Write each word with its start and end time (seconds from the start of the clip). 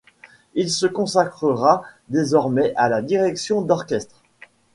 Il 0.55 0.71
se 0.71 0.87
consacrera 0.87 1.83
désormais 2.09 2.73
à 2.75 2.89
la 2.89 3.03
direction 3.03 3.61
d'orchestre. 3.61 4.19